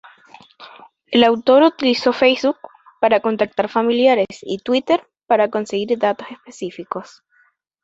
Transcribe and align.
El 1.11 1.23
autor 1.23 1.61
utilizó 1.61 2.11
Facebook 2.11 2.57
para 2.99 3.19
contactar 3.19 3.69
familiares 3.69 4.25
y 4.41 4.57
Twitter 4.57 5.07
para 5.27 5.51
conseguir 5.51 5.95
datos 5.99 6.25
específicos. 6.31 7.23